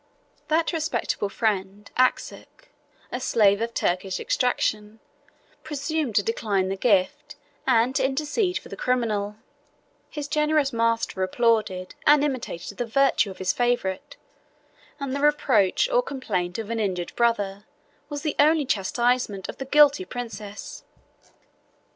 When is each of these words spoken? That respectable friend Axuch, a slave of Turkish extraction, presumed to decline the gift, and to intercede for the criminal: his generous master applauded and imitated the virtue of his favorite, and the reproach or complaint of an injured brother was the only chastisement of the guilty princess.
That 0.47 0.73
respectable 0.73 1.29
friend 1.29 1.91
Axuch, 1.95 2.69
a 3.11 3.19
slave 3.19 3.61
of 3.61 3.75
Turkish 3.75 4.19
extraction, 4.19 4.99
presumed 5.61 6.15
to 6.15 6.23
decline 6.23 6.69
the 6.69 6.75
gift, 6.75 7.35
and 7.67 7.95
to 7.95 8.03
intercede 8.03 8.57
for 8.57 8.69
the 8.69 8.75
criminal: 8.75 9.35
his 10.09 10.27
generous 10.27 10.73
master 10.73 11.21
applauded 11.21 11.93
and 12.07 12.23
imitated 12.23 12.79
the 12.79 12.85
virtue 12.87 13.29
of 13.29 13.37
his 13.37 13.53
favorite, 13.53 14.17
and 14.99 15.15
the 15.15 15.21
reproach 15.21 15.87
or 15.87 16.01
complaint 16.01 16.57
of 16.57 16.71
an 16.71 16.79
injured 16.79 17.15
brother 17.15 17.65
was 18.09 18.23
the 18.23 18.35
only 18.39 18.65
chastisement 18.65 19.47
of 19.49 19.57
the 19.59 19.65
guilty 19.65 20.03
princess. 20.03 20.83